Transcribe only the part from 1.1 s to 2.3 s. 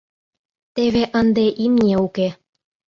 ынде имне уке.